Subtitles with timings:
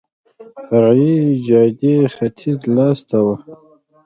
[0.67, 1.15] فرعي
[1.47, 3.35] جادې ختیځ لاس ته وه.